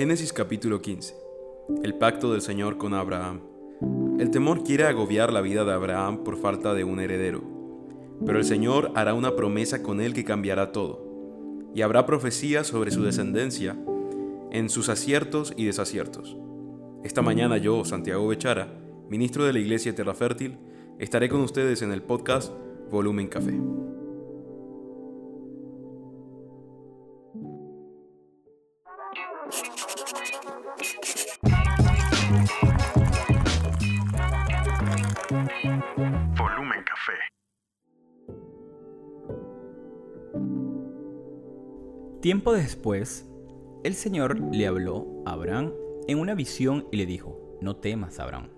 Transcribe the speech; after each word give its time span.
Génesis 0.00 0.32
capítulo 0.32 0.80
15. 0.80 1.14
El 1.82 1.92
pacto 1.92 2.32
del 2.32 2.40
Señor 2.40 2.78
con 2.78 2.94
Abraham. 2.94 3.42
El 4.18 4.30
temor 4.30 4.64
quiere 4.64 4.84
agobiar 4.84 5.30
la 5.30 5.42
vida 5.42 5.62
de 5.66 5.74
Abraham 5.74 6.24
por 6.24 6.38
falta 6.38 6.72
de 6.72 6.84
un 6.84 7.00
heredero, 7.00 7.42
pero 8.24 8.38
el 8.38 8.46
Señor 8.46 8.92
hará 8.94 9.12
una 9.12 9.36
promesa 9.36 9.82
con 9.82 10.00
él 10.00 10.14
que 10.14 10.24
cambiará 10.24 10.72
todo, 10.72 11.04
y 11.74 11.82
habrá 11.82 12.06
profecías 12.06 12.66
sobre 12.66 12.92
su 12.92 13.02
descendencia 13.02 13.76
en 14.50 14.70
sus 14.70 14.88
aciertos 14.88 15.52
y 15.54 15.66
desaciertos. 15.66 16.34
Esta 17.04 17.20
mañana 17.20 17.58
yo, 17.58 17.84
Santiago 17.84 18.26
Bechara, 18.26 18.72
ministro 19.10 19.44
de 19.44 19.52
la 19.52 19.58
Iglesia 19.58 19.94
Terra 19.94 20.14
Fértil, 20.14 20.56
estaré 20.98 21.28
con 21.28 21.42
ustedes 21.42 21.82
en 21.82 21.92
el 21.92 22.00
podcast 22.00 22.50
Volumen 22.90 23.28
Café. 23.28 23.52
Volumen 35.30 36.82
Café. 36.84 37.12
Tiempo 42.20 42.52
después, 42.52 43.30
el 43.84 43.94
Señor 43.94 44.40
le 44.52 44.66
habló 44.66 45.22
a 45.26 45.34
Abraham 45.34 45.70
en 46.08 46.18
una 46.18 46.34
visión 46.34 46.88
y 46.90 46.96
le 46.96 47.06
dijo, 47.06 47.38
no 47.60 47.76
temas, 47.76 48.18
Abraham, 48.18 48.48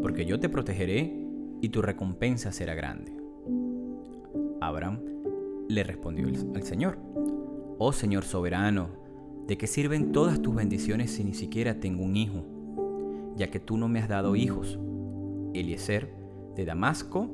porque 0.00 0.24
yo 0.24 0.40
te 0.40 0.48
protegeré 0.48 1.12
y 1.60 1.68
tu 1.68 1.82
recompensa 1.82 2.50
será 2.50 2.74
grande. 2.74 3.12
Abraham 4.62 5.00
le 5.68 5.84
respondió 5.84 6.28
al 6.28 6.62
Señor, 6.62 6.96
oh 7.76 7.92
Señor 7.92 8.24
soberano, 8.24 8.88
¿de 9.46 9.58
qué 9.58 9.66
sirven 9.66 10.12
todas 10.12 10.40
tus 10.40 10.54
bendiciones 10.54 11.10
si 11.10 11.24
ni 11.24 11.34
siquiera 11.34 11.78
tengo 11.78 12.04
un 12.04 12.16
hijo? 12.16 12.42
Ya 13.36 13.50
que 13.50 13.60
tú 13.60 13.76
no 13.76 13.88
me 13.88 13.98
has 13.98 14.08
dado 14.08 14.34
hijos. 14.34 14.78
Eliezer 15.54 16.14
de 16.56 16.64
Damasco, 16.64 17.28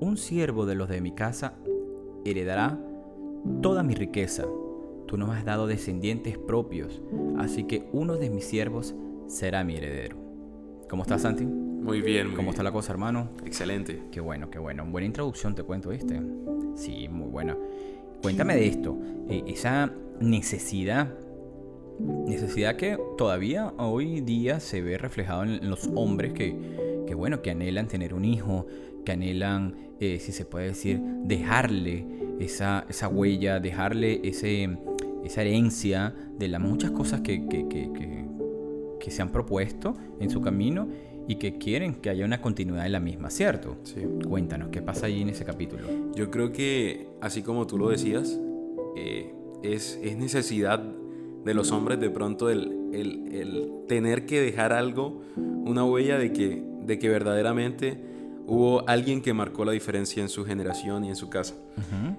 un 0.00 0.16
siervo 0.16 0.66
de 0.66 0.74
los 0.74 0.88
de 0.88 1.00
mi 1.00 1.12
casa, 1.12 1.54
heredará 2.24 2.78
toda 3.62 3.82
mi 3.82 3.94
riqueza. 3.94 4.44
Tú 5.06 5.16
no 5.16 5.26
me 5.26 5.34
has 5.34 5.44
dado 5.44 5.66
descendientes 5.66 6.36
propios, 6.38 7.02
así 7.38 7.64
que 7.64 7.88
uno 7.92 8.16
de 8.16 8.30
mis 8.30 8.44
siervos 8.44 8.94
será 9.26 9.64
mi 9.64 9.76
heredero. 9.76 10.16
¿Cómo 10.88 11.02
estás, 11.02 11.22
Santi? 11.22 11.44
Muy 11.44 12.02
bien, 12.02 12.26
muy 12.28 12.36
¿Cómo 12.36 12.46
bien. 12.46 12.50
está 12.54 12.62
la 12.62 12.72
cosa, 12.72 12.92
hermano? 12.92 13.28
Excelente. 13.44 14.02
Qué 14.10 14.20
bueno, 14.20 14.50
qué 14.50 14.58
bueno. 14.58 14.84
Buena 14.86 15.06
introducción, 15.06 15.54
te 15.54 15.62
cuento, 15.62 15.90
¿viste? 15.90 16.20
Sí, 16.74 17.08
muy 17.08 17.28
buena. 17.28 17.56
Cuéntame 18.22 18.54
de 18.56 18.66
esto. 18.66 18.98
eh, 19.28 19.44
esa 19.46 19.90
necesidad, 20.20 21.14
necesidad 22.26 22.76
que 22.76 22.98
todavía 23.16 23.72
hoy 23.78 24.20
día 24.20 24.60
se 24.60 24.82
ve 24.82 24.98
reflejado 24.98 25.44
en 25.44 25.68
los 25.70 25.88
hombres 25.94 26.32
que, 26.32 26.54
que 27.08 27.14
bueno, 27.14 27.40
que 27.40 27.50
anhelan 27.50 27.88
tener 27.88 28.12
un 28.12 28.24
hijo, 28.26 28.66
que 29.04 29.12
anhelan, 29.12 29.74
eh, 29.98 30.18
si 30.20 30.30
se 30.32 30.44
puede 30.44 30.66
decir, 30.66 31.00
dejarle 31.24 32.04
esa, 32.38 32.84
esa 32.88 33.08
huella, 33.08 33.60
dejarle 33.60 34.20
ese, 34.24 34.76
esa 35.24 35.40
herencia 35.40 36.14
de 36.38 36.48
las 36.48 36.60
muchas 36.60 36.90
cosas 36.90 37.22
que, 37.22 37.46
que, 37.48 37.66
que, 37.68 37.90
que- 37.94 38.18
se 39.10 39.22
han 39.22 39.32
propuesto 39.32 39.94
en 40.20 40.28
su 40.28 40.42
camino 40.42 40.86
y 41.26 41.36
que 41.36 41.56
quieren 41.56 41.94
que 41.94 42.10
haya 42.10 42.26
una 42.26 42.42
continuidad 42.42 42.84
en 42.84 42.92
la 42.92 43.00
misma, 43.00 43.30
¿cierto? 43.30 43.78
Sí. 43.84 44.02
Cuéntanos, 44.28 44.68
¿qué 44.68 44.82
pasa 44.82 45.06
ahí 45.06 45.22
en 45.22 45.30
ese 45.30 45.46
capítulo? 45.46 45.84
Yo 46.14 46.30
creo 46.30 46.52
que, 46.52 47.08
así 47.22 47.40
como 47.40 47.66
tú 47.66 47.78
lo 47.78 47.88
decías, 47.88 48.38
eh, 48.98 49.32
es, 49.62 49.98
es 50.02 50.18
necesidad 50.18 50.78
de 51.42 51.54
los 51.54 51.72
hombres 51.72 51.98
de 52.00 52.10
pronto 52.10 52.50
el, 52.50 52.90
el- 52.92 53.34
el 53.34 53.70
tener 53.88 54.26
que 54.26 54.42
dejar 54.42 54.74
algo, 54.74 55.22
una 55.36 55.86
huella 55.86 56.18
de 56.18 56.34
que, 56.34 56.62
de 56.88 56.98
que 56.98 57.08
verdaderamente 57.08 57.96
hubo 58.46 58.88
alguien 58.88 59.20
que 59.20 59.34
marcó 59.34 59.64
la 59.66 59.72
diferencia 59.72 60.22
en 60.22 60.30
su 60.30 60.46
generación 60.46 61.04
y 61.04 61.10
en 61.10 61.16
su 61.16 61.28
casa. 61.28 61.54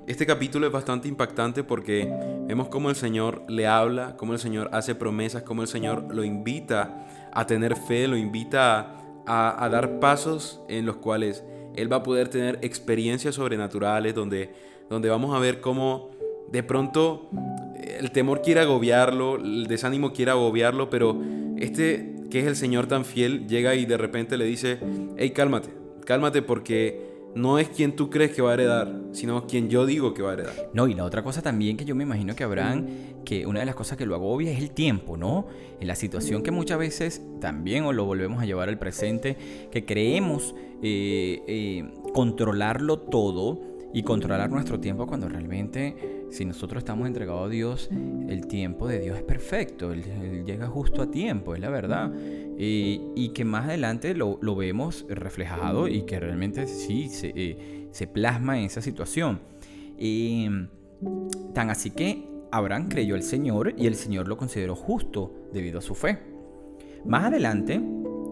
Este 0.06 0.28
capítulo 0.28 0.68
es 0.68 0.72
bastante 0.72 1.08
impactante 1.08 1.64
porque 1.64 2.08
vemos 2.48 2.70
cómo 2.70 2.92
el 2.92 2.96
Señor 2.96 3.44
le 3.50 3.66
habla, 3.66 4.16
cómo 4.16 4.34
el 4.34 4.40
Señor 4.40 4.70
hace 4.72 4.94
promesas, 4.94 5.42
cómo 5.42 5.64
el 5.64 5.68
Señor 5.68 6.14
lo 6.14 6.24
invita 6.24 7.08
a 7.34 7.48
tener 7.48 7.76
fe, 7.76 8.08
lo 8.08 8.16
invita 8.16 8.96
a, 9.26 9.64
a 9.64 9.70
dar 9.70 10.00
pasos 10.00 10.62
en 10.70 10.86
los 10.86 10.98
cuales 10.98 11.44
Él 11.76 11.92
va 11.92 11.98
a 11.98 12.04
poder 12.04 12.28
tener 12.28 12.60
experiencias 12.62 13.36
sobrenaturales, 13.36 14.14
donde, 14.14 14.54
donde 14.88 15.10
vamos 15.10 15.36
a 15.36 15.40
ver 15.40 15.62
cómo 15.62 16.12
de 16.52 16.62
pronto 16.62 17.30
el 17.82 18.12
temor 18.12 18.44
quiere 18.44 18.62
agobiarlo, 18.62 19.38
el 19.38 19.66
desánimo 19.66 20.14
quiere 20.14 20.30
agobiarlo, 20.30 20.92
pero 20.92 21.20
este 21.58 22.19
que 22.30 22.40
es 22.40 22.48
el 22.48 22.56
Señor 22.56 22.88
tan 22.88 23.06
fiel 23.06 23.48
llega 23.48 23.76
y 23.76 23.86
de 23.86 23.98
repente 23.98 24.38
le 24.38 24.46
dice, 24.46 24.80
hey, 25.18 25.32
cálmate, 25.32 25.70
cálmate 26.06 26.42
porque 26.42 27.10
no 27.36 27.60
es 27.60 27.70
quien 27.70 27.96
tú 27.96 28.10
crees 28.10 28.32
que 28.32 28.42
va 28.42 28.52
a 28.52 28.54
heredar, 28.56 29.02
sino 29.12 29.46
quien 29.46 29.70
yo 29.70 29.86
digo 29.86 30.14
que 30.14 30.22
va 30.22 30.32
a 30.32 30.34
heredar. 30.34 30.70
No, 30.74 30.88
y 30.88 30.94
la 30.94 31.06
otra 31.06 31.24
cosa 31.24 31.42
también 31.42 31.78
que 31.78 31.86
yo 31.86 31.96
me 31.96 32.04
imagino 32.04 32.36
que 32.36 32.44
Abraham, 32.44 32.88
que 33.24 33.46
una 33.46 33.60
de 33.60 33.66
las 33.66 33.76
cosas 33.76 33.98
que 33.98 34.06
lo 34.06 34.16
agobia 34.16 34.52
es 34.52 34.60
el 34.60 34.72
tiempo, 34.72 35.18
¿no? 35.18 35.48
En 35.80 35.88
la 35.88 35.96
situación 35.96 36.42
que 36.42 36.52
muchas 36.52 36.80
veces 36.80 37.22
también 37.40 37.86
o 37.86 37.94
lo 37.94 38.06
volvemos 38.06 38.42
a 38.42 38.46
llevar 38.46 38.70
al 38.70 38.80
presente, 38.80 39.38
que 39.72 39.86
creemos 39.86 40.56
eh, 40.82 41.44
eh, 41.48 41.94
controlarlo 42.14 43.00
todo 43.00 43.69
y 43.94 44.04
controlar 44.04 44.50
nuestro 44.50 44.80
tiempo 44.80 45.08
cuando 45.08 45.28
realmente 45.28 46.20
si 46.30 46.46
nosotros 46.46 46.82
estamos 46.82 47.08
entregados 47.08 47.48
a 47.48 47.50
Dios, 47.50 47.90
el 48.28 48.46
tiempo 48.48 48.88
de 48.88 49.00
Dios 49.00 49.18
es 49.18 49.24
perfecto, 49.24 49.92
Él, 49.92 50.04
Él 50.22 50.46
llega 50.46 50.68
justo 50.68 51.02
a 51.02 51.10
tiempo, 51.10 51.56
es 51.56 51.62
la 51.62 51.70
verdad. 51.70 52.12
Y 52.58 53.30
que 53.30 53.46
más 53.46 53.66
adelante 53.66 54.14
lo, 54.14 54.38
lo 54.42 54.56
vemos 54.56 55.06
reflejado 55.10 55.88
y 55.88 56.04
que 56.04 56.20
realmente 56.20 56.68
sí 56.68 57.10
se, 57.10 57.32
eh, 57.36 57.88
se 57.92 58.08
plasma 58.08 58.60
en 58.60 58.66
esa 58.66 58.82
situación. 58.82 59.40
Tan 61.54 61.70
así 61.70 61.92
que 61.92 62.28
Abraham 62.52 62.90
creyó 62.90 63.16
al 63.16 63.24
Señor 63.24 63.74
y 63.78 63.88
el 63.88 63.96
Señor 63.96 64.28
lo 64.28 64.38
consideró 64.38 64.76
justo 64.76 65.34
debido 65.54 65.80
a 65.80 65.82
su 65.82 65.96
fe. 65.96 66.20
Más 67.06 67.26
adelante, 67.26 67.82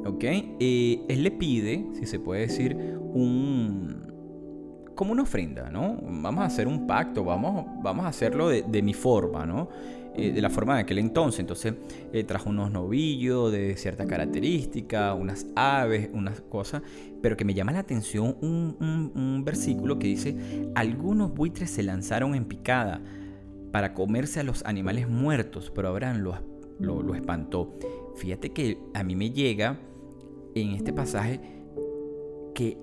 ¿ok? 0.05 0.23
Eh, 0.23 0.99
él 1.07 1.23
le 1.23 1.31
pide, 1.31 1.85
si 1.93 2.05
se 2.05 2.19
puede 2.19 2.41
decir, 2.41 2.75
un 2.75 4.06
como 4.97 5.13
una 5.13 5.21
ofrenda, 5.23 5.69
¿no? 5.69 5.97
Vamos 6.01 6.41
a 6.41 6.45
hacer 6.47 6.67
un 6.67 6.85
pacto, 6.85 7.23
vamos, 7.23 7.65
vamos 7.81 8.05
a 8.05 8.09
hacerlo 8.09 8.49
de, 8.49 8.63
de 8.63 8.81
mi 8.81 8.93
forma, 8.93 9.45
¿no? 9.45 9.69
Eh, 10.15 10.31
de 10.31 10.41
la 10.41 10.49
forma 10.49 10.75
de 10.75 10.81
aquel 10.81 10.97
entonces. 10.97 11.39
Entonces 11.39 11.75
eh, 12.11 12.23
trajo 12.25 12.49
unos 12.49 12.71
novillos 12.71 13.51
de 13.51 13.77
cierta 13.77 14.05
característica, 14.05 15.13
unas 15.13 15.47
aves, 15.55 16.09
unas 16.13 16.41
cosas, 16.41 16.81
pero 17.21 17.37
que 17.37 17.45
me 17.45 17.53
llama 17.53 17.71
la 17.71 17.79
atención 17.79 18.35
un, 18.41 18.75
un- 18.81 19.11
un 19.15 19.45
versículo 19.45 19.97
que 19.99 20.07
dice, 20.07 20.35
algunos 20.75 21.33
buitres 21.33 21.69
se 21.69 21.83
lanzaron 21.83 22.35
en 22.35 22.45
picada 22.45 22.99
para 23.71 23.93
comerse 23.93 24.39
a 24.39 24.43
los 24.43 24.65
animales 24.65 25.07
muertos, 25.07 25.71
pero 25.73 25.89
Abraham 25.89 26.17
lo, 26.17 26.33
lo, 26.79 27.03
lo 27.03 27.13
espantó. 27.15 27.75
Fíjate 28.15 28.51
que 28.51 28.79
a 28.95 29.03
mí 29.03 29.15
me 29.15 29.29
llega 29.29 29.77
en 30.55 30.69
este 30.71 30.91
pasaje 30.91 31.39
que 32.55 32.77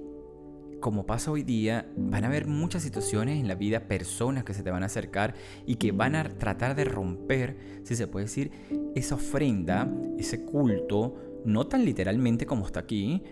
como 0.84 1.06
pasa 1.06 1.30
hoy 1.30 1.44
día, 1.44 1.86
van 1.96 2.24
a 2.24 2.26
haber 2.26 2.46
muchas 2.46 2.82
situaciones 2.82 3.40
en 3.40 3.48
la 3.48 3.54
vida, 3.54 3.88
personas 3.88 4.44
que 4.44 4.52
se 4.52 4.62
te 4.62 4.70
van 4.70 4.82
a 4.82 4.86
acercar 4.86 5.32
y 5.64 5.76
que 5.76 5.92
van 5.92 6.14
a 6.14 6.24
tratar 6.28 6.76
de 6.76 6.84
romper, 6.84 7.56
si 7.84 7.96
se 7.96 8.06
puede 8.06 8.26
decir, 8.26 8.50
esa 8.94 9.14
ofrenda, 9.14 9.90
ese 10.19 10.44
culto, 10.44 11.14
no 11.46 11.66
tan 11.69 11.86
literalmente 11.86 12.44
como 12.44 12.66
está 12.66 12.81
aquí, 12.81 13.22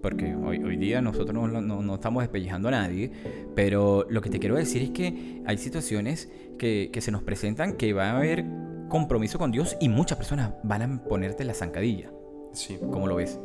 porque 0.00 0.36
hoy, 0.36 0.62
hoy 0.62 0.76
día 0.76 1.02
nosotros 1.02 1.34
no, 1.34 1.48
no- 1.60 1.82
no 1.82 1.94
estamos 1.96 2.22
despellejando 2.22 2.68
a 2.68 2.70
nadie, 2.70 3.10
pero 3.56 4.06
lo 4.08 4.20
que 4.20 4.30
te 4.30 4.38
quiero 4.38 4.54
decir 4.54 4.80
es 4.82 4.90
que 4.90 5.42
hay 5.46 5.58
situaciones 5.58 6.30
que, 6.60 6.90
que 6.92 7.00
se 7.00 7.10
nos 7.10 7.24
presentan 7.24 7.72
que 7.76 7.92
va 7.92 8.10
a 8.12 8.18
haber 8.18 8.44
compromiso 8.88 9.36
con 9.36 9.50
Dios 9.50 9.76
y 9.80 9.88
muchas 9.88 10.16
personas 10.16 10.52
van 10.62 10.82
a 10.82 11.02
ponerte 11.02 11.42
la 11.42 11.54
zancadilla. 11.54 12.12
Sí. 12.52 12.78
¿Cómo 12.92 13.08
lo 13.08 13.16
ves? 13.16 13.40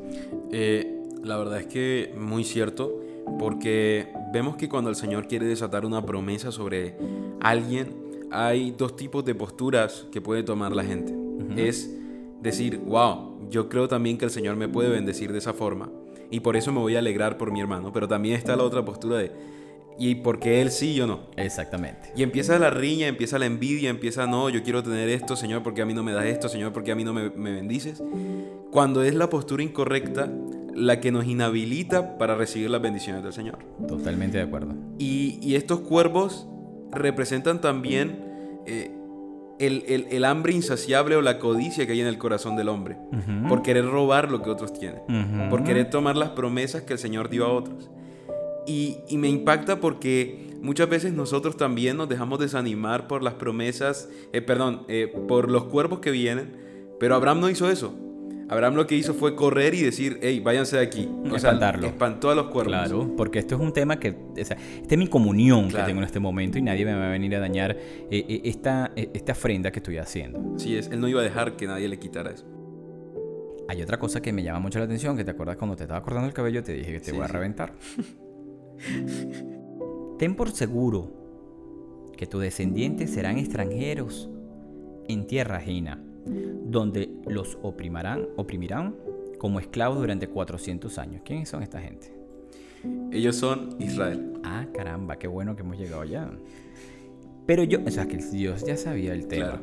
Eh, 0.51 1.01
la 1.23 1.38
verdad 1.38 1.59
es 1.61 1.65
que 1.65 2.13
muy 2.15 2.44
cierto, 2.44 3.00
porque 3.39 4.07
vemos 4.31 4.56
que 4.56 4.69
cuando 4.69 4.89
el 4.89 4.95
Señor 4.95 5.27
quiere 5.27 5.45
desatar 5.45 5.86
una 5.86 6.06
promesa 6.06 6.51
sobre 6.51 6.95
alguien, 7.42 7.95
hay 8.31 8.72
dos 8.72 8.95
tipos 8.95 9.24
de 9.25 9.36
posturas 9.36 10.07
que 10.12 10.22
puede 10.22 10.44
tomar 10.44 10.75
la 10.75 10.83
gente. 10.83 11.13
Es 11.56 11.89
decir, 12.42 12.77
wow, 12.77 13.50
yo 13.50 13.69
creo 13.69 13.88
también 13.88 14.18
que 14.18 14.25
el 14.25 14.31
Señor 14.31 14.56
me 14.56 14.68
puede 14.68 14.89
bendecir 14.89 15.31
de 15.31 15.39
esa 15.39 15.54
forma, 15.54 15.89
y 16.31 16.39
por 16.39 16.56
eso 16.56 16.72
me 16.72 16.80
voy 16.80 16.95
a 16.95 17.00
alegrar 17.00 17.38
por 17.38 17.51
mi 17.51 17.62
hermano, 17.62 17.94
pero 17.94 18.07
también 18.07 18.36
está 18.36 18.56
la 18.56 18.63
otra 18.63 18.83
postura 18.83 19.18
de, 19.18 19.31
y 19.98 20.16
porque 20.16 20.62
él 20.62 20.71
sí, 20.71 20.94
yo 20.94 21.07
no. 21.07 21.21
Exactamente. 21.38 22.12
Y 22.16 22.24
empieza 22.24 22.60
la 22.60 22.69
riña, 22.69 23.07
empieza 23.07 23.39
la 23.39 23.45
envidia, 23.45 23.89
empieza, 23.89 24.28
no, 24.28 24.50
yo 24.50 24.62
quiero 24.63 24.83
tener 24.83 25.07
esto, 25.10 25.36
Señor, 25.36 25.63
porque 25.63 25.81
a 25.81 25.86
mí 25.86 25.94
no 25.94 26.04
me 26.04 26.12
das 26.12 26.25
esto, 26.25 26.50
Señor, 26.50 26.74
porque 26.74 26.92
a 26.92 26.95
mí 26.95 27.04
no 27.04 27.13
me, 27.13 27.30
me 27.30 27.54
bendices. 27.54 28.04
Cuando 28.71 29.04
es 29.04 29.16
la 29.16 29.30
postura 29.30 29.63
incorrecta 29.63 30.30
la 30.75 31.00
que 31.00 31.12
nos 31.12 31.25
inhabilita 31.25 32.18
para 32.18 32.36
recibir 32.36 32.69
las 32.69 32.81
bendiciones 32.81 33.24
del 33.24 33.33
Señor. 33.33 33.60
Totalmente 33.88 34.38
de 34.38 34.44
acuerdo. 34.44 34.74
Y, 35.00 35.39
y 35.42 35.56
estos 35.56 35.80
cuervos 35.80 36.48
representan 36.92 37.62
también 37.62 38.24
eh, 38.68 38.92
el, 39.60 39.83
el- 39.88 40.07
el 40.12 40.25
hambre 40.25 40.54
insaciable 40.54 41.16
o 41.16 41.22
la 41.22 41.39
codicia 41.39 41.86
que 41.86 41.94
hay 41.94 42.01
en 42.01 42.07
el 42.07 42.18
corazón 42.18 42.56
del 42.57 42.68
hombre. 42.69 42.98
Por 43.48 43.62
querer 43.62 43.86
robar 43.86 44.30
lo 44.30 44.42
que 44.42 44.50
otros 44.50 44.74
tienen. 44.74 45.01
Por 45.50 45.63
querer 45.63 45.89
tomar 45.89 46.18
las 46.18 46.30
promesas 46.31 46.81
que 46.83 46.94
el 46.94 47.00
Señor 47.00 47.30
dio 47.30 47.45
a 47.45 47.54
otros. 47.54 47.89
Y, 48.68 48.98
y 49.07 49.18
me 49.18 49.30
impacta 49.30 49.80
porque 49.80 50.57
muchas 50.62 50.89
veces 50.89 51.13
nosotros 51.13 51.56
también 51.56 51.95
nos 51.98 52.10
dejamos 52.10 52.39
desanimar 52.39 53.07
por 53.07 53.21
las 53.24 53.36
promesas, 53.36 54.10
eh, 54.33 54.42
perdón, 54.42 54.81
eh, 54.89 55.07
por 55.28 55.50
los 55.51 55.66
cuerpos 55.66 56.00
que 56.00 56.12
vienen. 56.12 56.57
Pero 57.00 57.16
Abraham 57.16 57.39
no 57.42 57.50
hizo 57.50 57.69
eso. 57.69 57.94
Abraham 58.47 58.75
lo 58.75 58.86
que 58.86 58.95
hizo 58.95 59.15
fue 59.15 59.36
correr 59.36 59.74
y 59.74 59.81
decir, 59.81 60.19
hey, 60.21 60.39
váyanse 60.39 60.77
de 60.77 60.83
aquí. 60.83 61.09
O 61.24 61.39
sea, 61.39 61.51
Espantarlo. 61.51 61.88
espantó 61.88 62.30
a 62.30 62.36
los 62.36 62.47
cuervos. 62.47 62.74
Claro, 62.74 63.12
porque 63.18 63.39
esto 63.39 63.56
es 63.56 63.62
un 63.62 63.74
tema 63.74 63.97
que, 64.00 64.12
o 64.12 64.36
sea, 64.45 64.56
esta 64.81 64.94
es 64.95 65.00
mi 65.00 65.07
comunión 65.07 65.69
Claro. 65.69 65.86
que 65.86 65.89
tengo 65.89 66.01
en 66.01 66.06
este 66.06 66.19
momento 66.19 66.59
y 66.59 66.62
nadie 66.62 66.86
me 66.86 66.94
va 66.94 67.07
a 67.07 67.12
venir 67.12 67.36
a 67.36 67.39
dañar 67.39 67.71
eh, 67.71 67.77
eh, 68.12 68.42
esta, 68.45 68.92
eh, 68.95 69.09
esta 69.13 69.31
ofrenda 69.31 69.71
que 69.71 69.80
estoy 69.80 69.97
haciendo. 69.97 70.59
Sí, 70.59 70.75
es, 70.77 70.89
él 70.89 71.01
no 71.01 71.07
iba 71.07 71.21
a 71.21 71.24
dejar 71.24 71.56
que 71.56 71.65
nadie 71.65 71.88
le 71.88 71.97
quitara 71.97 72.31
eso. 72.31 72.45
Hay 73.68 73.81
otra 73.81 73.97
cosa 73.97 74.21
que 74.21 74.31
me 74.31 74.44
llama 74.44 74.59
mucho 74.59 74.77
la 74.77 74.86
atención, 74.86 75.18
que 75.18 75.24
te 75.25 75.31
acuerdas 75.31 75.57
cuando 75.57 75.75
te 75.75 75.83
estaba 75.86 76.03
cortando 76.03 76.27
el 76.27 76.33
cabello, 76.36 76.63
te 76.63 76.74
dije 76.74 76.92
que 76.92 77.00
te 77.00 77.06
Sí, 77.06 77.12
voy 77.13 77.24
a 77.24 77.27
sí. 77.27 77.33
reventar. 77.33 77.74
Ten 80.19 80.36
por 80.36 80.51
seguro 80.51 81.12
que 82.15 82.27
tus 82.27 82.42
descendientes 82.42 83.09
serán 83.09 83.38
extranjeros 83.38 84.30
en 85.07 85.27
tierra 85.27 85.57
ajena, 85.57 86.01
donde 86.25 87.10
los 87.27 87.57
oprimirán, 87.62 88.27
oprimirán 88.36 88.95
como 89.38 89.60
esclavos 89.60 90.00
durante 90.00 90.27
400 90.27 90.98
años. 90.98 91.22
¿Quiénes 91.25 91.50
son 91.50 91.62
esta 91.63 91.80
gente? 91.80 92.13
Ellos 93.12 93.36
son 93.36 93.75
Israel. 93.80 94.33
Ah, 94.44 94.68
caramba, 94.74 95.18
qué 95.18 95.27
bueno 95.27 95.56
que 95.56 95.62
hemos 95.62 95.77
llegado 95.77 96.01
allá. 96.01 96.30
Pero 97.45 97.63
yo, 97.63 97.80
o 97.86 97.92
sea, 97.92 98.07
que 98.07 98.18
Dios 98.18 98.66
ya 98.66 98.75
sabía 98.77 99.13
el 99.13 99.27
tema. 99.27 99.45
Claro. 99.60 99.62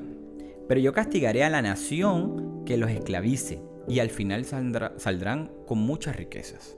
Pero 0.69 0.81
yo 0.81 0.93
castigaré 0.93 1.43
a 1.44 1.50
la 1.50 1.62
nación 1.62 2.65
que 2.65 2.76
los 2.76 2.91
esclavice 2.91 3.61
y 3.88 3.99
al 3.99 4.11
final 4.11 4.44
saldrá- 4.44 4.93
saldrán 4.99 5.50
con 5.67 5.79
muchas 5.79 6.17
riquezas. 6.17 6.76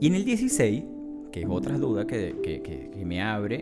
Y 0.00 0.06
en 0.06 0.14
el 0.14 0.24
16, 0.24 0.84
que 1.30 1.42
es 1.42 1.46
otra 1.48 1.76
duda 1.78 2.06
que, 2.06 2.36
que- 2.42 2.62
que- 2.62 2.90
que 2.90 3.04
me 3.04 3.20
abre, 3.22 3.60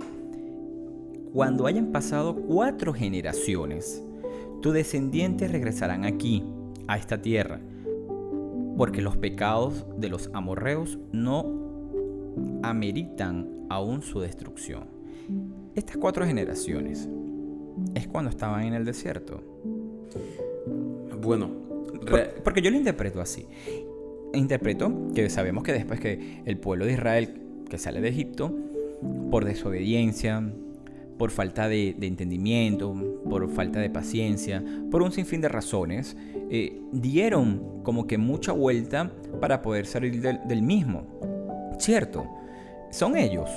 cuando 1.32 1.66
hayan 1.66 1.90
pasado 1.90 2.36
cuatro 2.36 2.92
generaciones, 2.92 4.02
tus 4.64 4.72
descendientes 4.72 5.52
regresarán 5.52 6.06
aquí, 6.06 6.42
a 6.88 6.96
esta 6.96 7.20
tierra, 7.20 7.60
porque 8.78 9.02
los 9.02 9.14
pecados 9.14 9.84
de 9.98 10.08
los 10.08 10.30
amorreos 10.32 10.98
no 11.12 11.44
ameritan 12.62 13.66
aún 13.68 14.00
su 14.00 14.20
destrucción. 14.20 14.84
Estas 15.74 15.98
cuatro 15.98 16.24
generaciones 16.24 17.10
es 17.94 18.08
cuando 18.08 18.30
estaban 18.30 18.64
en 18.64 18.72
el 18.72 18.86
desierto. 18.86 19.42
Bueno, 21.20 21.50
Por- 22.08 22.42
porque 22.42 22.62
yo 22.62 22.70
lo 22.70 22.78
interpreto 22.78 23.20
así. 23.20 23.44
Interpreto 24.32 25.08
que 25.14 25.28
sabemos 25.28 25.62
que 25.62 25.74
después 25.74 26.00
que 26.00 26.40
el 26.46 26.56
pueblo 26.56 26.86
de 26.86 26.94
Israel 26.94 27.34
que 27.68 27.76
sale 27.76 28.00
de 28.00 28.08
Egipto, 28.08 28.50
por 29.30 29.44
desobediencia, 29.44 30.42
por 31.18 31.30
falta 31.30 31.68
de, 31.68 31.96
entendimiento, 32.00 32.94
por 33.28 33.48
falta 33.48 33.80
de 33.80 33.90
paciencia, 33.90 34.62
por 34.90 35.02
un 35.02 35.12
sinfín 35.12 35.40
de 35.40 35.48
razones, 35.48 36.16
eh, 36.50 36.80
dieron 36.92 37.82
como 37.82 38.06
que 38.06 38.18
mucha 38.18 38.52
vuelta 38.52 39.12
para 39.40 39.62
poder 39.62 39.86
salir 39.86 40.20
del, 40.20 40.40
del 40.46 40.62
mismo. 40.62 41.06
Cierto, 41.78 42.26
son 42.90 43.16
ellos. 43.16 43.50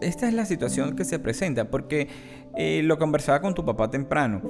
Esta 0.00 0.26
es 0.28 0.34
la 0.34 0.44
situación 0.44 0.96
que 0.96 1.04
se 1.04 1.18
presenta, 1.18 1.70
porque 1.70 2.08
eh, 2.56 2.82
lo 2.84 2.98
conversaba 2.98 3.40
con 3.40 3.54
tu 3.54 3.64
papá 3.64 3.90
temprano. 3.90 4.42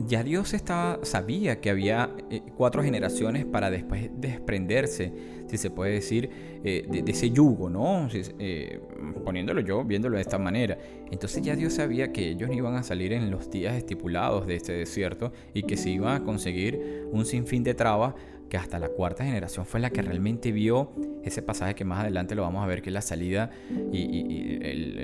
Ya 0.00 0.22
Dios 0.22 0.54
estaba, 0.54 0.98
sabía 1.04 1.60
que 1.60 1.70
había 1.70 2.10
eh, 2.30 2.42
cuatro 2.56 2.82
generaciones 2.82 3.44
para 3.44 3.70
después 3.70 4.10
desprenderse, 4.16 5.12
si 5.48 5.56
se 5.56 5.70
puede 5.70 5.92
decir, 5.92 6.30
eh, 6.64 6.86
de, 6.88 7.10
ese 7.10 7.30
yugo, 7.30 7.68
¿no? 7.68 8.08
Eh, 8.12 8.80
poniéndolo 9.24 9.60
yo, 9.60 9.84
viéndolo 9.84 10.16
de 10.16 10.22
esta 10.22 10.38
manera. 10.38 10.78
Entonces 11.10 11.42
ya 11.42 11.56
Dios 11.56 11.74
sabía 11.74 12.12
que 12.12 12.28
ellos 12.28 12.50
iban 12.52 12.74
a 12.76 12.82
salir 12.82 13.12
en 13.12 13.30
los 13.30 13.50
días 13.50 13.74
estipulados 13.76 14.46
de 14.46 14.56
este 14.56 14.72
desierto 14.72 15.32
y 15.54 15.62
que 15.62 15.76
se 15.76 15.90
iban 15.90 16.22
a 16.22 16.24
conseguir 16.24 17.06
un 17.10 17.24
sinfín 17.24 17.62
de 17.64 17.74
trabas 17.74 18.14
que 18.48 18.56
hasta 18.56 18.78
la 18.78 18.88
cuarta 18.88 19.24
generación 19.24 19.66
fue 19.66 19.78
la 19.78 19.90
que 19.90 20.00
realmente 20.00 20.52
vio 20.52 20.92
ese 21.22 21.42
pasaje 21.42 21.74
que 21.74 21.84
más 21.84 22.00
adelante 22.00 22.34
lo 22.34 22.42
vamos 22.42 22.64
a 22.64 22.66
ver, 22.66 22.80
que 22.80 22.88
es 22.88 22.94
la 22.94 23.02
salida 23.02 23.50
y, 23.92 24.58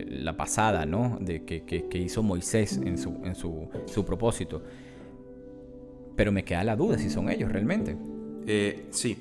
la 0.08 0.36
pasada, 0.36 0.86
¿no? 0.86 1.18
De 1.20 1.44
que, 1.44 1.98
hizo 1.98 2.22
Moisés 2.22 2.80
en 2.82 2.96
su 2.96 4.04
propósito. 4.06 4.62
Pero 6.16 6.32
me 6.32 6.44
queda 6.44 6.64
la 6.64 6.76
duda 6.76 6.98
si 6.98 7.10
son 7.10 7.28
ellos 7.28 7.50
realmente. 7.50 7.96
Eh, 8.46 8.86
sí. 8.90 9.16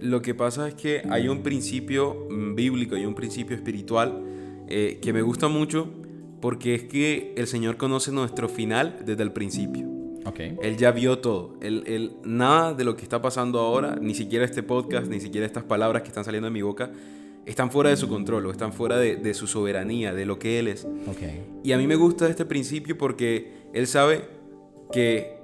Lo 0.00 0.20
que 0.22 0.34
pasa 0.34 0.68
es 0.68 0.74
que 0.74 1.02
hay 1.10 1.28
un 1.28 1.42
principio 1.42 2.26
mm, 2.30 2.54
bíblico, 2.54 2.94
hay 2.96 3.06
un 3.06 3.14
principio 3.14 3.56
espiritual 3.56 4.22
eh, 4.68 4.98
que 5.00 5.12
me 5.12 5.22
gusta 5.22 5.48
mucho 5.48 5.88
porque 6.40 6.74
es 6.74 6.84
que 6.84 7.32
el 7.36 7.46
Señor 7.46 7.76
conoce 7.76 8.12
nuestro 8.12 8.48
final 8.48 8.98
desde 9.04 9.22
el 9.22 9.32
principio. 9.32 9.88
Ok. 10.26 10.40
Él 10.62 10.76
ya 10.76 10.90
vio 10.92 11.18
todo. 11.20 11.56
Él, 11.62 11.84
él- 11.86 12.12
nada 12.24 12.74
de 12.74 12.84
lo 12.84 12.96
que 12.96 13.02
está 13.02 13.22
pasando 13.22 13.58
ahora, 13.60 13.96
ni 14.00 14.14
siquiera 14.14 14.44
este 14.44 14.62
podcast, 14.62 15.06
ni 15.08 15.20
siquiera 15.20 15.46
estas 15.46 15.64
palabras 15.64 16.02
que 16.02 16.08
están 16.08 16.24
saliendo 16.24 16.46
de 16.48 16.52
mi 16.52 16.62
boca, 16.62 16.90
están 17.46 17.70
fuera 17.70 17.90
de 17.90 17.96
su 17.96 18.08
control 18.08 18.44
o 18.46 18.50
están 18.50 18.72
fuera 18.72 18.98
de, 18.98 19.16
de 19.16 19.32
su 19.34 19.46
soberanía, 19.46 20.12
de 20.12 20.26
lo 20.26 20.38
que 20.38 20.58
Él 20.58 20.66
es. 20.68 20.84
Ok. 20.84 21.22
Y 21.62 21.72
a 21.72 21.78
mí 21.78 21.86
me 21.86 21.94
gusta 21.94 22.28
este 22.28 22.44
principio 22.44 22.98
porque 22.98 23.52
Él 23.72 23.86
sabe 23.86 24.22
que 24.92 25.36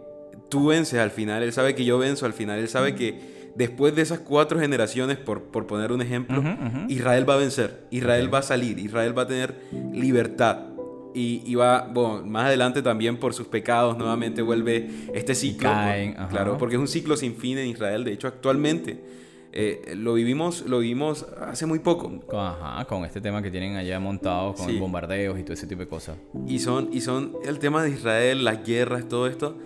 tú 0.48 0.66
vences 0.66 0.98
al 0.98 1.10
final, 1.12 1.42
Él 1.44 1.52
sabe 1.52 1.74
que 1.76 1.84
yo 1.84 1.98
venzo 1.98 2.26
al 2.26 2.32
final, 2.32 2.58
Él 2.58 2.68
sabe 2.68 2.94
que 2.96 3.14
después 3.54 3.94
de 3.94 4.02
esas 4.02 4.20
cuatro 4.20 4.58
generaciones, 4.58 5.16
por, 5.18 5.42
por 5.44 5.66
poner 5.66 5.92
un 5.92 6.02
ejemplo. 6.02 6.42
Israel 6.88 7.28
va 7.28 7.34
a 7.34 7.38
vencer, 7.38 7.86
Israel 7.90 8.32
va 8.32 8.38
a 8.38 8.42
salir, 8.42 8.78
Israel 8.78 9.16
va 9.16 9.22
a 9.22 9.26
tener 9.26 9.54
libertad. 9.92 10.66
Y, 11.14 11.42
y 11.44 11.54
va, 11.56 11.86
bueno, 11.92 12.24
más 12.24 12.46
adelante 12.46 12.80
también 12.80 13.18
por 13.18 13.34
sus 13.34 13.46
pecados 13.46 13.98
nuevamente 13.98 14.40
vuelve 14.40 14.88
este 15.12 15.34
ciclo. 15.34 15.68
caen, 15.68 16.14
ajá. 16.16 16.28
claro, 16.28 16.56
porque 16.56 16.76
es 16.76 16.80
un 16.80 16.88
ciclo 16.88 17.16
sin 17.18 17.36
fin 17.36 17.58
en 17.58 17.66
Israel. 17.68 18.02
De 18.04 18.12
hecho, 18.12 18.28
actualmente 18.28 19.04
eh, 19.52 19.92
lo, 19.94 20.14
vivimos, 20.14 20.64
lo 20.66 20.78
vivimos 20.78 21.26
hace 21.46 21.66
muy 21.66 21.80
poco. 21.80 22.10
Ajá, 22.34 22.86
con 22.86 23.04
este 23.04 23.20
tema 23.20 23.42
que 23.42 23.50
tienen 23.50 23.76
allá 23.76 24.00
montado, 24.00 24.54
con 24.54 24.66
Sí. 24.70 24.78
bombardeos 24.78 25.38
y 25.38 25.42
todo 25.42 25.52
ese 25.52 25.66
tipo 25.66 25.82
de 25.82 25.88
cosas. 25.88 26.16
Y 26.46 26.60
son, 26.60 26.88
y 26.94 27.02
son 27.02 27.32
el 27.44 27.58
tema 27.58 27.82
de 27.82 27.90
Israel, 27.90 28.42
las 28.42 28.64
guerras, 28.64 29.06
todo 29.06 29.26
esto. 29.26 29.58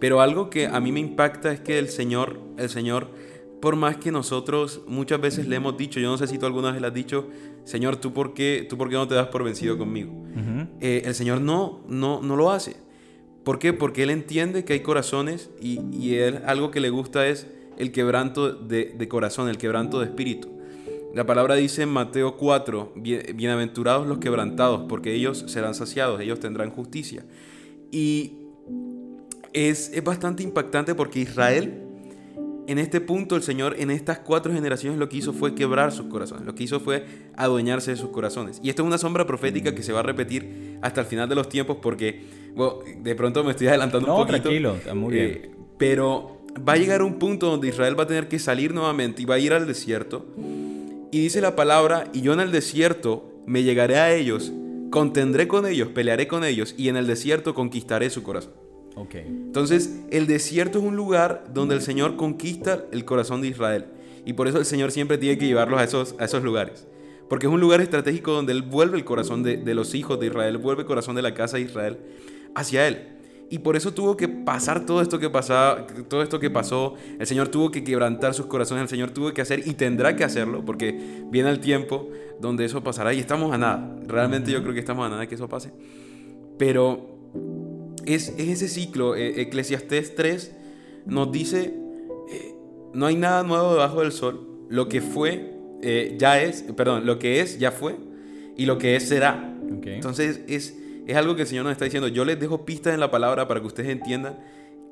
Pero 0.00 0.20
algo 0.20 0.50
que 0.50 0.66
a 0.66 0.80
mí 0.80 0.90
me 0.92 1.00
impacta 1.00 1.52
es 1.52 1.60
que 1.60 1.78
el 1.78 1.88
Señor, 1.88 2.40
el 2.58 2.68
Señor, 2.70 3.08
por 3.60 3.76
más 3.76 3.98
que 3.98 4.10
nosotros 4.10 4.80
muchas 4.88 5.20
veces 5.20 5.46
le 5.46 5.56
hemos 5.56 5.76
dicho, 5.76 6.00
yo 6.00 6.08
no 6.10 6.16
sé 6.18 6.26
si 6.26 6.38
tú 6.38 6.46
alguna 6.46 6.72
vez 6.72 6.80
le 6.80 6.86
has 6.86 6.94
dicho, 6.94 7.28
Señor, 7.64 7.96
¿tú 7.96 8.12
por 8.14 8.32
qué, 8.32 8.66
tú 8.68 8.78
por 8.78 8.88
qué 8.88 8.94
no 8.94 9.06
te 9.06 9.14
das 9.14 9.26
por 9.28 9.44
vencido 9.44 9.76
conmigo? 9.76 10.10
Eh, 10.80 11.02
el 11.04 11.14
Señor 11.14 11.40
no, 11.42 11.80
no, 11.86 12.22
no 12.22 12.36
lo 12.36 12.50
hace. 12.50 12.76
¿Por 13.44 13.58
qué? 13.58 13.72
Porque 13.74 14.02
Él 14.02 14.10
entiende 14.10 14.64
que 14.64 14.72
hay 14.72 14.80
corazones 14.80 15.50
y, 15.60 15.80
y 15.92 16.14
él, 16.16 16.40
algo 16.46 16.70
que 16.70 16.80
le 16.80 16.88
gusta 16.90 17.26
es 17.26 17.46
el 17.78 17.92
quebranto 17.92 18.52
de, 18.52 18.94
de 18.96 19.08
corazón, 19.08 19.48
el 19.48 19.58
quebranto 19.58 20.00
de 20.00 20.06
espíritu. 20.06 20.48
La 21.14 21.26
palabra 21.26 21.54
dice 21.56 21.82
en 21.82 21.88
Mateo 21.88 22.36
4, 22.36 22.92
"Bien- 22.96 23.22
bienaventurados 23.34 24.06
los 24.06 24.18
quebrantados, 24.18 24.82
porque 24.88 25.12
ellos 25.14 25.44
serán 25.48 25.74
saciados, 25.74 26.20
ellos 26.20 26.38
tendrán 26.40 26.70
justicia. 26.70 27.24
Y 27.90 28.34
es, 29.52 29.90
es 29.94 30.04
bastante 30.04 30.42
impactante 30.42 30.94
porque 30.94 31.20
Israel, 31.20 31.82
en 32.66 32.78
este 32.78 33.00
punto, 33.00 33.34
el 33.36 33.42
Señor, 33.42 33.76
en 33.78 33.90
estas 33.90 34.18
cuatro 34.18 34.52
generaciones, 34.52 34.98
lo 34.98 35.08
que 35.08 35.16
hizo 35.16 35.32
fue 35.32 35.54
quebrar 35.54 35.92
sus 35.92 36.06
corazones, 36.06 36.46
lo 36.46 36.54
que 36.54 36.62
hizo 36.64 36.78
fue 36.80 37.04
adueñarse 37.36 37.90
de 37.90 37.96
sus 37.96 38.10
corazones. 38.10 38.60
Y 38.62 38.70
esto 38.70 38.82
es 38.82 38.86
una 38.86 38.98
sombra 38.98 39.26
profética 39.26 39.74
que 39.74 39.82
se 39.82 39.92
va 39.92 40.00
a 40.00 40.02
repetir 40.04 40.78
hasta 40.82 41.00
el 41.00 41.06
final 41.06 41.28
de 41.28 41.34
los 41.34 41.48
tiempos 41.48 41.78
porque, 41.82 42.22
bueno, 42.54 42.78
de 43.02 43.14
pronto 43.14 43.42
me 43.42 43.50
estoy 43.52 43.66
adelantando 43.68 44.06
No, 44.06 44.14
un 44.16 44.20
poquito. 44.26 44.42
tranquilo, 44.42 44.74
está 44.76 44.94
muy 44.94 45.12
bien. 45.14 45.26
Eh, 45.26 45.50
pero 45.78 46.42
va 46.66 46.74
a 46.74 46.76
llegar 46.76 47.02
un 47.02 47.18
punto 47.18 47.46
donde 47.50 47.68
Israel 47.68 47.98
va 47.98 48.04
a 48.04 48.06
tener 48.06 48.28
que 48.28 48.38
salir 48.38 48.72
nuevamente 48.74 49.22
y 49.22 49.24
va 49.24 49.36
a 49.36 49.38
ir 49.38 49.52
al 49.52 49.66
desierto. 49.66 50.26
Y 51.12 51.20
dice 51.22 51.40
la 51.40 51.56
palabra, 51.56 52.04
y 52.12 52.20
yo 52.20 52.32
en 52.34 52.40
el 52.40 52.52
desierto 52.52 53.32
me 53.46 53.64
llegaré 53.64 53.96
a 53.96 54.14
ellos, 54.14 54.52
contendré 54.90 55.48
con 55.48 55.66
ellos, 55.66 55.88
pelearé 55.88 56.28
con 56.28 56.44
ellos, 56.44 56.74
y 56.78 56.88
en 56.88 56.96
el 56.96 57.08
desierto 57.08 57.52
conquistaré 57.54 58.10
su 58.10 58.22
corazón. 58.22 58.52
Ok. 58.96 59.14
Entonces, 59.14 60.00
el 60.10 60.26
desierto 60.26 60.78
es 60.78 60.84
un 60.84 60.96
lugar 60.96 61.44
donde 61.52 61.74
el 61.74 61.82
Señor 61.82 62.16
conquista 62.16 62.84
el 62.92 63.04
corazón 63.04 63.40
de 63.40 63.48
Israel. 63.48 63.86
Y 64.24 64.34
por 64.34 64.48
eso 64.48 64.58
el 64.58 64.64
Señor 64.64 64.90
siempre 64.90 65.18
tiene 65.18 65.38
que 65.38 65.46
llevarlos 65.46 65.80
a 65.80 65.84
esos, 65.84 66.14
a 66.18 66.24
esos 66.24 66.42
lugares. 66.42 66.86
Porque 67.28 67.46
es 67.46 67.52
un 67.52 67.60
lugar 67.60 67.80
estratégico 67.80 68.32
donde 68.32 68.52
Él 68.52 68.62
vuelve 68.62 68.98
el 68.98 69.04
corazón 69.04 69.42
de, 69.42 69.56
los 69.72 69.94
hijos 69.94 70.18
de 70.18 70.26
Israel, 70.26 70.58
vuelve 70.58 70.82
el 70.82 70.86
corazón 70.88 71.14
de 71.14 71.22
la 71.22 71.32
casa 71.32 71.56
de 71.56 71.62
Israel 71.62 71.98
hacia 72.54 72.88
Él. 72.88 73.16
Y 73.48 73.60
por 73.60 73.76
eso 73.76 73.92
tuvo 73.94 74.16
que 74.16 74.28
pasar 74.28 74.84
todo 74.84 75.00
esto 75.00 75.18
que 75.18 75.30
pasaba, 75.30 75.86
todo 76.08 76.22
esto 76.22 76.40
que 76.40 76.50
pasó. 76.50 76.94
El 77.18 77.26
Señor 77.26 77.48
tuvo 77.48 77.70
que 77.70 77.84
quebrantar 77.84 78.34
sus 78.34 78.46
corazones, 78.46 78.82
el 78.82 78.88
Señor 78.88 79.10
tuvo 79.10 79.32
que 79.32 79.42
hacer 79.42 79.66
y 79.66 79.74
tendrá 79.74 80.16
que 80.16 80.24
hacerlo, 80.24 80.64
porque 80.64 81.24
viene 81.30 81.50
el 81.50 81.60
tiempo 81.60 82.08
donde 82.40 82.64
eso 82.64 82.82
pasará 82.82 83.12
y 83.14 83.20
estamos 83.20 83.52
a 83.52 83.58
nada. 83.58 83.96
Realmente 84.06 84.50
yo 84.50 84.60
creo 84.62 84.74
que 84.74 84.80
estamos 84.80 85.06
a 85.06 85.08
nada 85.08 85.26
que 85.28 85.36
eso 85.36 85.48
pase. 85.48 85.72
Pero 86.58 87.19
es, 88.06 88.34
es 88.38 88.48
ese 88.48 88.68
ciclo. 88.68 89.16
Eh, 89.16 89.40
Eclesiastés 89.42 90.14
3 90.14 90.52
nos 91.06 91.32
dice, 91.32 91.74
eh, 92.30 92.54
no 92.94 93.06
hay 93.06 93.16
nada 93.16 93.42
nuevo 93.42 93.72
debajo 93.72 94.00
del 94.00 94.12
sol. 94.12 94.46
Lo 94.68 94.88
que 94.88 95.00
fue, 95.00 95.52
eh, 95.82 96.16
ya 96.18 96.40
es, 96.40 96.62
perdón, 96.76 97.06
lo 97.06 97.18
que 97.18 97.40
es, 97.40 97.58
ya 97.58 97.72
fue. 97.72 97.96
Y 98.56 98.66
lo 98.66 98.78
que 98.78 98.96
es, 98.96 99.08
será. 99.08 99.56
Ok. 99.76 99.86
Entonces 99.86 100.40
es, 100.48 100.76
es 101.06 101.16
algo 101.16 101.34
que 101.34 101.42
el 101.42 101.48
Señor 101.48 101.64
nos 101.64 101.72
está 101.72 101.84
diciendo. 101.84 102.08
Yo 102.08 102.24
les 102.24 102.38
dejo 102.38 102.64
pistas 102.64 102.94
en 102.94 103.00
la 103.00 103.10
palabra 103.10 103.48
para 103.48 103.60
que 103.60 103.66
ustedes 103.66 103.88
entiendan 103.90 104.38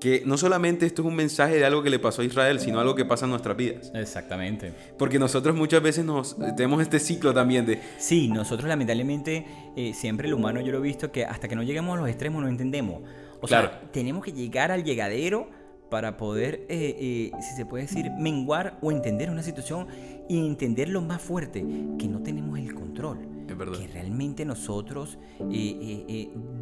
que 0.00 0.23
no 0.25 0.37
solamente 0.38 0.87
esto 0.87 1.02
es 1.02 1.09
un 1.09 1.17
mensaje 1.17 1.57
de 1.57 1.64
algo 1.64 1.83
que 1.83 1.90
le 1.90 1.99
pasó 1.99 2.23
a 2.23 2.25
Israel, 2.25 2.61
sino 2.61 2.78
algo 2.78 2.95
que 2.95 3.05
pasa 3.05 3.25
en 3.25 3.31
nuestras 3.33 3.57
vidas. 3.57 3.90
Exactamente. 3.95 4.73
Porque 4.97 5.19
nosotros 5.19 5.57
muchas 5.57 5.83
veces 5.83 6.05
nos 6.05 6.37
tenemos 6.57 6.81
este 6.83 7.00
ciclo 7.00 7.35
también 7.35 7.67
de, 7.67 7.81
Sí, 7.99 8.28
nosotros 8.28 8.69
lamentablemente, 8.69 9.45
eh, 9.76 9.93
siempre 9.95 10.28
el 10.28 10.35
humano 10.35 10.61
yo 10.61 10.71
lo 10.73 10.78
he 10.78 10.83
visto 10.83 11.11
que 11.11 11.25
hasta 11.25 11.49
que 11.49 11.57
no 11.57 11.62
lleguemos 11.64 11.97
a 11.97 12.00
los 12.00 12.09
extremos 12.09 12.43
no 12.43 12.49
entendemos. 12.49 13.02
O 13.40 13.47
Claro. 13.47 13.71
sea, 13.71 13.90
tenemos 13.93 14.25
que 14.25 14.33
llegar 14.33 14.71
al 14.71 14.85
llegadero 14.85 15.49
para 15.90 16.17
poder, 16.17 16.67
eh, 16.69 16.97
eh, 16.99 17.31
si 17.40 17.57
se 17.57 17.64
puede 17.67 17.85
decir, 17.85 18.11
menguar 18.19 18.78
o 18.83 18.93
entender 18.93 19.31
una 19.31 19.43
situación 19.43 19.87
y 20.28 20.38
entender 20.47 20.90
lo 20.90 21.00
más 21.00 21.23
fuerte, 21.23 21.64
que 21.99 22.07
no 22.07 22.23
tenemos 22.23 22.59
el 22.59 22.75
control. 22.75 23.19
Es 23.49 23.57
verdad. 23.57 23.78
Que 23.78 23.87
realmente 23.88 24.45
nosotros 24.45 25.19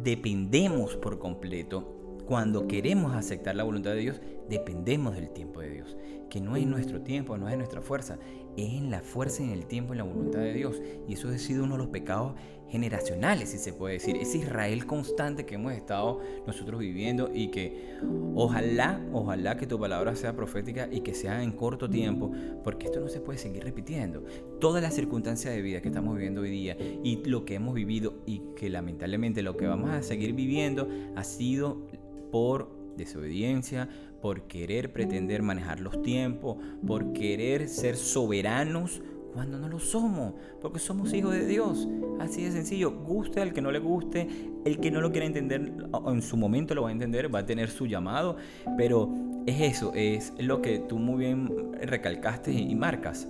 dependemos 0.03 0.95
por 0.95 1.19
completo. 1.19 1.93
Cuando 2.27 2.67
queremos 2.67 3.15
aceptar 3.15 3.55
la 3.55 3.63
voluntad 3.63 3.91
de 3.91 3.99
Dios, 4.01 4.21
dependemos 4.49 5.15
del 5.15 5.29
tiempo 5.29 5.61
de 5.61 5.69
Dios. 5.69 5.95
Que 6.29 6.41
no 6.41 6.57
es 6.57 6.67
nuestro 6.67 7.01
tiempo, 7.01 7.37
no 7.37 7.47
es 7.47 7.55
nuestra 7.55 7.79
fuerza, 7.79 8.19
es 8.57 8.73
en 8.73 8.91
la 8.91 8.99
fuerza, 8.99 9.43
en 9.43 9.51
el 9.51 9.65
tiempo, 9.65 9.93
en 9.93 9.99
la 9.99 10.03
voluntad 10.03 10.39
de 10.39 10.53
Dios. 10.53 10.81
Y 11.07 11.13
eso 11.13 11.29
ha 11.29 11.37
sido 11.37 11.63
uno 11.63 11.75
de 11.75 11.83
los 11.83 11.87
pecados 11.87 12.33
generacionales, 12.69 13.49
si 13.49 13.57
se 13.57 13.71
puede 13.71 13.93
decir. 13.93 14.17
Ese 14.17 14.39
Israel 14.39 14.85
constante 14.85 15.45
que 15.45 15.55
hemos 15.55 15.71
estado 15.71 16.19
nosotros 16.45 16.79
viviendo 16.79 17.31
y 17.33 17.47
que 17.49 17.97
ojalá, 18.35 19.01
ojalá 19.13 19.55
que 19.57 19.67
tu 19.67 19.79
palabra 19.79 20.15
sea 20.15 20.35
profética 20.35 20.89
y 20.91 21.01
que 21.01 21.13
sea 21.13 21.41
en 21.41 21.53
corto 21.53 21.89
tiempo, 21.89 22.31
porque 22.63 22.87
esto 22.87 22.99
no 22.99 23.07
se 23.07 23.21
puede 23.21 23.39
seguir 23.39 23.63
repitiendo. 23.63 24.23
Todas 24.59 24.81
las 24.81 24.93
circunstancias 24.95 25.53
de 25.53 25.61
vida 25.61 25.81
que 25.81 25.87
estamos 25.87 26.15
viviendo 26.15 26.41
hoy 26.41 26.49
día 26.49 26.75
y 27.03 27.23
lo 27.23 27.45
que 27.45 27.55
hemos 27.55 27.73
vivido 27.73 28.15
y 28.25 28.41
que 28.55 28.69
lamentablemente 28.69 29.41
lo 29.43 29.55
que 29.55 29.65
vamos 29.65 29.91
a 29.91 30.01
seguir 30.03 30.33
viviendo 30.33 30.89
ha 31.15 31.23
sido 31.23 31.87
por 32.31 32.95
desobediencia, 32.97 33.87
por 34.21 34.47
querer 34.47 34.91
pretender 34.91 35.41
manejar 35.41 35.79
los 35.79 36.01
tiempos, 36.01 36.57
por 36.85 37.13
querer 37.13 37.67
ser 37.69 37.95
soberanos 37.95 39.01
cuando 39.33 39.59
no 39.59 39.69
lo 39.69 39.79
somos, 39.79 40.33
porque 40.61 40.79
somos 40.79 41.13
hijos 41.13 41.33
de 41.33 41.45
Dios. 41.45 41.87
Así 42.19 42.43
de 42.43 42.51
sencillo, 42.51 42.91
guste 42.91 43.39
al 43.39 43.53
que 43.53 43.61
no 43.61 43.71
le 43.71 43.79
guste, 43.79 44.27
el 44.65 44.79
que 44.79 44.89
no 44.89 44.99
lo 44.99 45.11
quiera 45.11 45.27
entender 45.27 45.71
en 46.07 46.21
su 46.21 46.37
momento 46.37 46.73
lo 46.73 46.83
va 46.83 46.89
a 46.89 46.91
entender, 46.91 47.33
va 47.33 47.39
a 47.39 47.45
tener 47.45 47.69
su 47.69 47.85
llamado, 47.85 48.37
pero 48.77 49.13
es 49.45 49.61
eso, 49.61 49.91
es 49.93 50.33
lo 50.39 50.61
que 50.61 50.79
tú 50.79 50.97
muy 50.97 51.19
bien 51.19 51.73
recalcaste 51.81 52.51
y 52.51 52.75
marcas. 52.75 53.27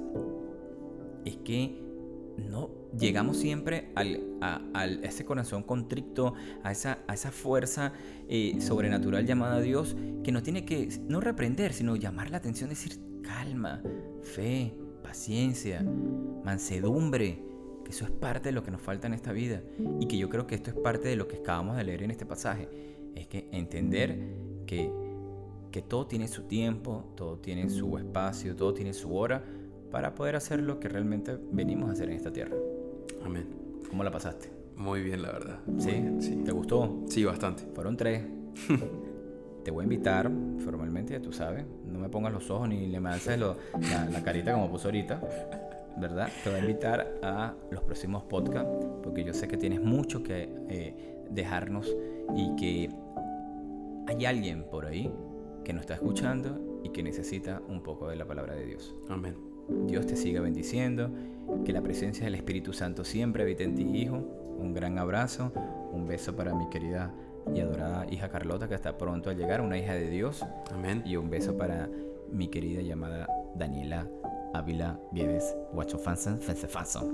Es 1.25 1.35
que 1.37 1.86
no 2.37 2.69
llegamos 2.97 3.37
siempre 3.37 3.89
al, 3.95 4.23
a, 4.41 4.61
a 4.73 4.85
ese 4.85 5.25
corazón 5.25 5.63
contrito, 5.63 6.33
a 6.63 6.71
esa, 6.71 6.99
a 7.07 7.13
esa 7.13 7.31
fuerza 7.31 7.93
eh, 8.29 8.57
sobrenatural 8.59 9.25
llamada 9.25 9.59
Dios, 9.59 9.95
que 10.23 10.31
no 10.31 10.43
tiene 10.43 10.65
que 10.65 10.89
no 11.07 11.19
reprender, 11.19 11.73
sino 11.73 11.95
llamar 11.95 12.31
la 12.31 12.37
atención, 12.37 12.69
decir 12.69 12.99
calma, 13.21 13.81
fe, 14.21 14.73
paciencia, 15.03 15.83
mansedumbre, 16.43 17.43
que 17.83 17.91
eso 17.91 18.05
es 18.05 18.11
parte 18.11 18.49
de 18.49 18.53
lo 18.53 18.63
que 18.63 18.71
nos 18.71 18.81
falta 18.81 19.07
en 19.07 19.13
esta 19.13 19.31
vida 19.31 19.61
y 19.99 20.07
que 20.07 20.17
yo 20.17 20.29
creo 20.29 20.47
que 20.47 20.55
esto 20.55 20.69
es 20.69 20.75
parte 20.75 21.07
de 21.07 21.15
lo 21.15 21.27
que 21.27 21.37
acabamos 21.37 21.77
de 21.77 21.83
leer 21.83 22.03
en 22.03 22.11
este 22.11 22.25
pasaje, 22.25 22.69
es 23.15 23.27
que 23.27 23.47
entender 23.51 24.17
que, 24.65 24.91
que 25.71 25.81
todo 25.81 26.07
tiene 26.07 26.27
su 26.27 26.43
tiempo, 26.43 27.05
todo 27.15 27.39
tiene 27.39 27.69
su 27.69 27.97
espacio, 27.97 28.55
todo 28.55 28.73
tiene 28.73 28.93
su 28.93 29.15
hora 29.15 29.43
para 29.91 30.13
poder 30.15 30.35
hacer 30.35 30.61
lo 30.61 30.79
que 30.79 30.89
realmente 30.89 31.37
venimos 31.51 31.89
a 31.89 31.93
hacer 31.93 32.09
en 32.09 32.15
esta 32.15 32.31
tierra. 32.31 32.55
amén. 33.25 33.45
¿Cómo 33.89 34.03
la 34.03 34.11
pasaste? 34.11 34.49
Muy 34.75 35.01
bien, 35.01 35.21
la 35.21 35.31
verdad. 35.31 35.59
¿Sí? 35.77 35.91
Bien, 35.91 36.21
sí. 36.21 36.35
¿Te 36.45 36.51
gustó? 36.51 37.03
Sí, 37.07 37.23
bastante. 37.23 37.63
Fueron 37.73 37.95
tres. 37.97 38.21
Te 39.63 39.71
voy 39.71 39.81
a 39.81 39.83
invitar 39.83 40.31
formalmente, 40.59 41.13
ya 41.13 41.21
tú 41.21 41.31
sabes. 41.33 41.65
No 41.85 41.99
me 41.99 42.09
pongas 42.09 42.31
los 42.33 42.49
ojos 42.51 42.69
ni 42.69 42.87
le 42.87 42.99
me 42.99 43.09
lo- 43.37 43.57
la, 43.89 44.05
la 44.09 44.23
carita 44.23 44.53
como 44.53 44.69
puso 44.69 44.87
ahorita. 44.89 45.21
¿Verdad? 45.99 46.29
Te 46.43 46.49
voy 46.51 46.59
a 46.59 46.61
invitar 46.61 47.15
a 47.23 47.53
los 47.71 47.81
próximos 47.83 48.23
podcasts 48.23 48.69
porque 49.03 49.23
yo 49.23 49.33
sé 49.33 49.47
que 49.47 49.57
tienes 49.57 49.81
mucho 49.81 50.21
que 50.21 50.47
eh, 50.69 51.23
dejarnos 51.31 51.93
y 52.35 52.55
que 52.55 52.89
hay 54.07 54.25
alguien 54.25 54.63
por 54.69 54.85
ahí 54.85 55.11
que 55.63 55.73
nos 55.73 55.81
está 55.81 55.95
escuchando 55.95 56.79
y 56.83 56.89
que 56.89 57.01
necesita 57.03 57.61
un 57.67 57.81
poco 57.81 58.07
de 58.09 58.15
la 58.15 58.25
palabra 58.25 58.53
de 58.55 58.65
Dios. 58.67 58.95
Amén. 59.09 59.35
Dios 59.87 60.05
te 60.05 60.15
siga 60.15 60.41
bendiciendo, 60.41 61.09
que 61.65 61.73
la 61.73 61.81
presencia 61.81 62.25
del 62.25 62.35
Espíritu 62.35 62.73
Santo 62.73 63.03
siempre 63.03 63.43
habite 63.43 63.63
en 63.63 63.75
ti, 63.75 63.83
hijo. 63.83 64.17
Un 64.59 64.73
gran 64.73 64.97
abrazo, 64.97 65.51
un 65.93 66.07
beso 66.07 66.35
para 66.35 66.53
mi 66.53 66.69
querida 66.69 67.13
y 67.53 67.59
adorada 67.61 68.05
hija 68.09 68.29
Carlota, 68.29 68.67
que 68.67 68.75
está 68.75 68.97
pronto 68.97 69.29
a 69.29 69.33
llegar, 69.33 69.61
una 69.61 69.77
hija 69.77 69.93
de 69.93 70.09
Dios. 70.09 70.45
Amén. 70.73 71.03
Y 71.05 71.15
un 71.15 71.29
beso 71.29 71.57
para 71.57 71.89
mi 72.31 72.47
querida 72.47 72.81
llamada 72.81 73.27
Daniela 73.55 74.07
Ávila 74.53 74.99
Guachofansan 75.73 76.39
Fencefaso. 76.39 77.11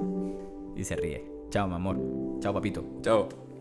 Y 0.75 0.83
se 0.83 0.95
ríe. 0.95 1.23
Chao, 1.49 1.67
mi 1.67 1.75
amor. 1.75 1.97
Chao, 2.39 2.53
papito. 2.53 2.83
Chao. 3.01 3.52